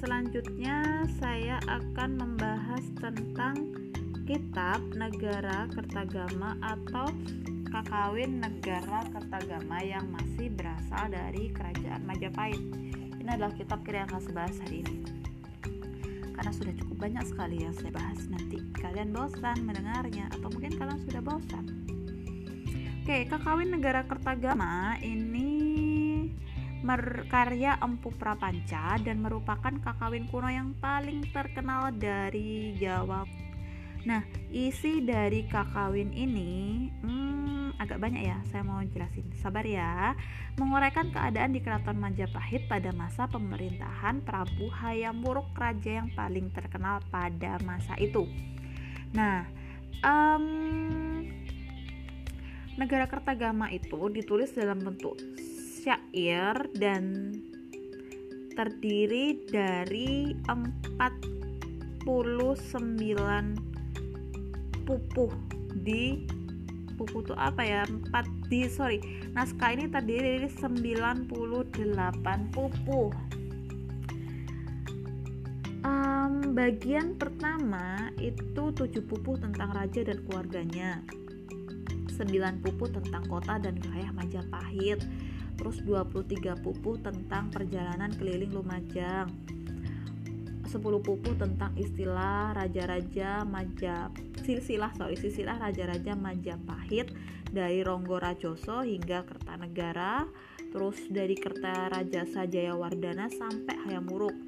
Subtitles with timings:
[0.00, 3.76] selanjutnya saya akan membahas tentang
[4.24, 7.12] kitab Negara Kertagama atau
[7.68, 12.64] Kakawin Negara Kertagama yang masih berasal dari Kerajaan Majapahit.
[13.20, 14.96] Ini adalah kitab yang akan saya bahas hari ini.
[16.32, 18.56] Karena sudah cukup banyak sekali yang saya bahas nanti.
[18.80, 21.64] Kalian bosan mendengarnya atau mungkin kalian sudah bosan.
[23.04, 25.49] Oke, Kakawin Negara Kertagama ini
[27.28, 33.26] karya Empu Prapanca dan merupakan kakawin kuno yang paling terkenal dari Jawa.
[34.08, 39.28] Nah, isi dari kakawin ini hmm, agak banyak ya, saya mau jelasin.
[39.36, 40.16] Sabar ya.
[40.56, 47.04] Menguraikan keadaan di Keraton Majapahit pada masa pemerintahan Prabu Hayam Wuruk, raja yang paling terkenal
[47.12, 48.24] pada masa itu.
[49.12, 49.44] Nah,
[50.00, 50.44] um,
[52.80, 55.20] negara Kertagama itu ditulis dalam bentuk
[55.80, 57.32] syair dan
[58.52, 62.04] terdiri dari 49
[64.84, 65.32] pupuh
[65.80, 66.28] di
[67.00, 67.88] pupuh itu apa ya?
[67.88, 68.12] 4
[68.52, 69.00] di sorry.
[69.32, 71.32] Naskah ini terdiri dari 98
[72.52, 73.08] pupuh.
[75.80, 81.00] Um, bagian pertama itu 7 pupuh tentang raja dan keluarganya.
[82.20, 85.00] 9 pupuh tentang kota dan wilayah Majapahit
[85.58, 89.30] terus 23 pupu tentang perjalanan keliling Lumajang.
[90.70, 94.14] 10 pupu tentang istilah raja-raja Majap
[94.46, 97.10] silsilah sorry silsilah raja-raja Majapahit
[97.50, 100.22] dari Ronggo Rajoso hingga Kertanegara
[100.70, 104.38] terus dari Kertarajasa Jayawardana sampai Hayam Wuruk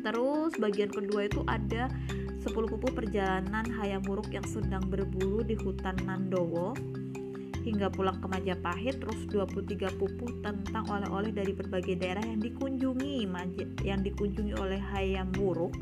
[0.00, 1.92] terus bagian kedua itu ada
[2.40, 6.72] 10 pupu perjalanan Hayam Wuruk yang sedang berburu di hutan Nandowo
[7.62, 13.28] hingga pulang ke Majapahit terus 23 pupuh tentang oleh-oleh dari berbagai daerah yang dikunjungi
[13.84, 15.76] yang dikunjungi oleh Hayam Wuruk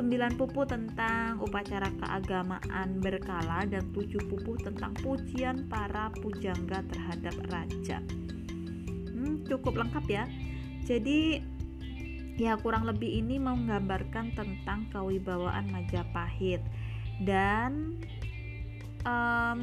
[0.00, 7.98] 9 pupuh tentang upacara keagamaan berkala dan 7 pupuh tentang pujian para pujangga terhadap raja.
[9.12, 10.24] Hmm, cukup lengkap ya.
[10.86, 11.42] Jadi
[12.40, 16.64] ya kurang lebih ini menggambarkan tentang kewibawaan Majapahit.
[17.20, 18.00] Dan
[19.04, 19.60] um,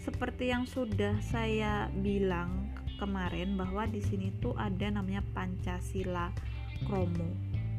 [0.00, 6.32] seperti yang sudah saya bilang kemarin bahwa di sini tuh ada namanya Pancasila
[6.88, 7.28] Kromo.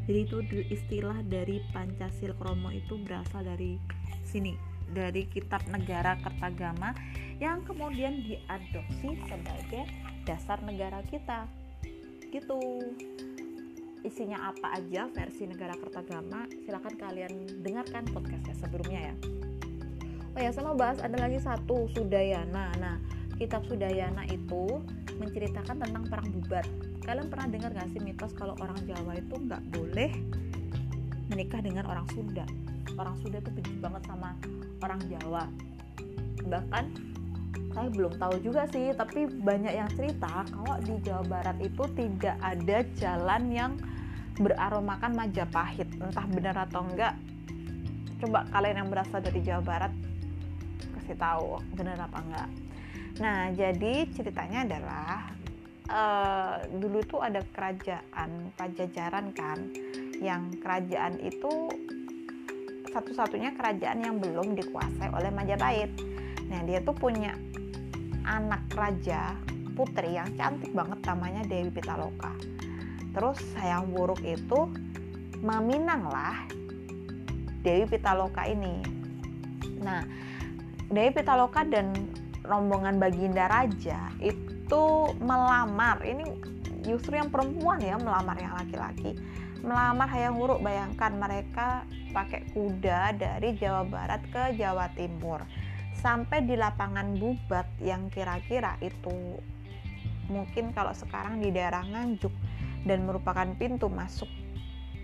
[0.06, 0.38] Jadi itu
[0.70, 3.78] istilah dari Pancasila Kromo itu berasal dari
[4.26, 4.58] sini,
[4.94, 6.94] dari Kitab Negara Kertagama
[7.42, 9.86] yang kemudian diadopsi sebagai
[10.26, 11.50] dasar negara kita.
[12.30, 12.62] Gitu.
[14.02, 16.50] Isinya apa aja versi negara Kertagama?
[16.66, 19.16] Silahkan kalian dengarkan podcastnya sebelumnya ya
[20.32, 22.72] oh ya sama bahas ada lagi satu Sudayana.
[22.80, 22.98] Nah
[23.36, 24.80] kitab Sudayana itu
[25.20, 26.66] menceritakan tentang perang bubat.
[27.02, 30.12] Kalian pernah dengar gak sih mitos kalau orang Jawa itu nggak boleh
[31.34, 32.46] menikah dengan orang Sunda?
[32.98, 34.38] Orang Sunda itu benci banget sama
[34.86, 35.44] orang Jawa.
[36.46, 36.86] Bahkan
[37.72, 42.36] saya belum tahu juga sih tapi banyak yang cerita kalau di Jawa Barat itu tidak
[42.44, 43.72] ada jalan yang
[44.38, 45.88] beraromakan Majapahit.
[45.98, 47.18] Entah benar atau enggak
[48.22, 49.94] coba kalian yang berasal dari Jawa Barat
[51.02, 52.50] kasih tahu bener apa enggak.
[53.18, 55.34] Nah jadi ceritanya adalah
[55.90, 59.60] uh, dulu tuh ada kerajaan pajajaran kan
[60.22, 61.74] yang kerajaan itu
[62.94, 65.92] satu-satunya kerajaan yang belum dikuasai oleh Majapahit.
[66.52, 67.34] Nah dia tuh punya
[68.22, 69.34] anak raja
[69.74, 72.36] putri yang cantik banget namanya Dewi Pitaloka.
[73.12, 74.70] Terus sayang buruk itu
[75.42, 76.38] meminang lah
[77.62, 78.82] Dewi Pitaloka ini.
[79.82, 80.04] Nah
[80.92, 81.94] Dewi Pitaloka dan
[82.46, 84.84] rombongan Baginda Raja itu
[85.22, 86.26] melamar ini
[86.82, 89.14] justru yang perempuan ya melamar yang laki-laki
[89.62, 95.46] melamar Hayam Wuruk bayangkan mereka pakai kuda dari Jawa Barat ke Jawa Timur.
[96.02, 99.38] Sampai di lapangan Bubat yang kira-kira itu
[100.34, 102.34] mungkin kalau sekarang di daerah Nganjuk
[102.90, 104.28] dan merupakan pintu masuk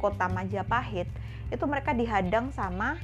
[0.02, 1.06] kota Majapahit
[1.48, 3.00] itu mereka dihadang sama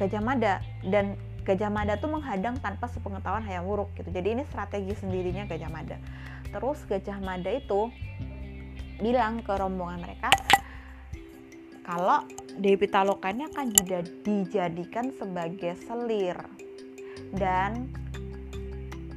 [0.00, 4.08] Gajah Mada dan Gajah Mada tuh menghadang tanpa sepengetahuan Hayam Wuruk gitu.
[4.08, 5.98] Jadi ini strategi sendirinya Gajah Mada.
[6.48, 7.90] Terus Gajah Mada itu
[9.02, 10.30] bilang ke rombongan mereka
[11.82, 12.22] kalau
[12.54, 13.74] Dewi Pitaloka ini akan
[14.22, 16.38] dijadikan sebagai selir
[17.34, 17.90] dan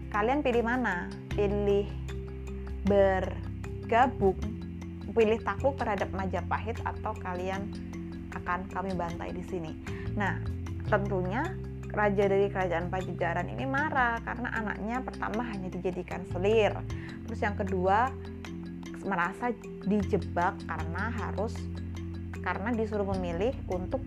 [0.10, 1.06] kalian pilih mana?
[1.30, 1.86] Pilih
[2.90, 4.40] bergabung,
[5.16, 7.72] pilih takluk terhadap Majapahit atau kalian
[8.36, 9.72] akan kami bantai di sini.
[10.20, 10.44] Nah,
[10.92, 11.48] tentunya
[11.96, 16.76] raja dari kerajaan Pajajaran ini marah karena anaknya pertama hanya dijadikan selir.
[17.26, 18.12] Terus yang kedua
[19.08, 19.56] merasa
[19.88, 21.56] dijebak karena harus
[22.44, 24.04] karena disuruh memilih untuk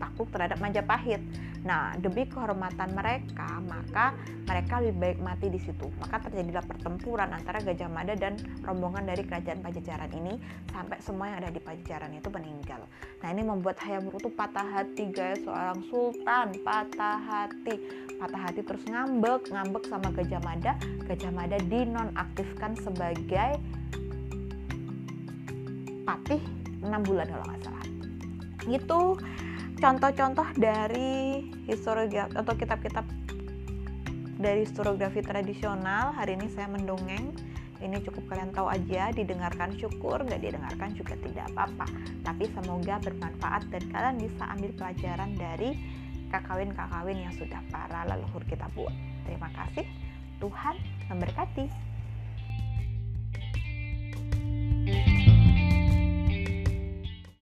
[0.00, 1.20] takluk terhadap Majapahit.
[1.64, 4.12] Nah, demi kehormatan mereka, maka
[4.44, 5.88] mereka lebih baik mati di situ.
[5.96, 10.36] Maka terjadilah pertempuran antara Gajah Mada dan rombongan dari kerajaan Pajajaran ini
[10.68, 12.84] sampai semua yang ada di Pajajaran itu meninggal.
[13.24, 17.80] Nah, ini membuat Hayam Wuruk patah hati guys, seorang sultan patah hati.
[18.20, 20.76] Patah hati terus ngambek, ngambek sama Gajah Mada.
[21.08, 23.56] Gajah Mada dinonaktifkan sebagai
[26.04, 26.40] patih
[26.84, 27.84] 6 bulan kalau nggak salah.
[28.68, 29.00] Itu
[29.78, 33.06] contoh-contoh dari historiografi atau kitab-kitab
[34.38, 37.32] dari historiografi tradisional hari ini saya mendongeng.
[37.84, 41.86] Ini cukup kalian tahu aja didengarkan syukur nggak didengarkan juga tidak apa-apa.
[42.24, 45.76] Tapi semoga bermanfaat dan kalian bisa ambil pelajaran dari
[46.32, 48.94] kakawin-kakawin yang sudah para leluhur kita buat.
[49.28, 49.84] Terima kasih
[50.40, 50.76] Tuhan
[51.12, 51.93] memberkati